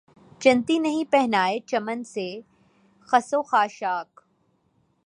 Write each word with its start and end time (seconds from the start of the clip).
چنتی 0.41 0.77
نہیں 0.79 1.11
پہنائے 1.11 1.59
چمن 1.59 2.03
سے 2.03 2.27
خس 3.09 3.33
و 3.33 3.41
خاشاک 3.41 4.21